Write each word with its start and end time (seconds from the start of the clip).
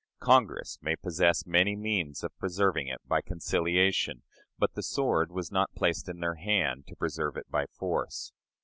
Congress 0.23 0.79
may 0.81 0.95
possess 0.95 1.45
many 1.45 1.75
means 1.75 2.23
of 2.23 2.35
preserving 2.39 2.87
it 2.87 3.07
by 3.07 3.21
conciliation, 3.21 4.23
but 4.57 4.73
the 4.73 4.81
sword 4.81 5.31
was 5.31 5.51
not 5.51 5.75
placed 5.75 6.09
in 6.09 6.21
their 6.21 6.33
hand 6.37 6.87
to 6.87 6.95
preserve 6.95 7.37
it 7.37 7.51
by 7.51 7.67
force." 7.67 8.33